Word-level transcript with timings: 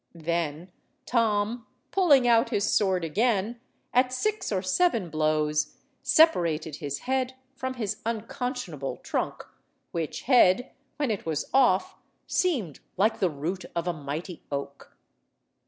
Then 0.15 0.71
Tom, 1.05 1.67
pulling 1.91 2.27
out 2.27 2.49
his 2.49 2.63
sword 2.73 3.03
again, 3.05 3.61
at 3.93 4.11
six 4.11 4.51
or 4.51 4.63
seven 4.63 5.11
blows 5.11 5.77
separated 6.01 6.77
his 6.77 7.01
head 7.05 7.35
from 7.55 7.75
his 7.75 7.97
unconscionable 8.03 8.97
trunk, 9.03 9.45
which 9.91 10.23
head, 10.23 10.71
when 10.97 11.11
it 11.11 11.27
was 11.27 11.45
off, 11.53 11.93
seemed 12.25 12.79
like 12.97 13.19
the 13.19 13.29
root 13.29 13.63
of 13.75 13.87
a 13.87 13.93
mighty 13.93 14.41
oak. 14.51 14.97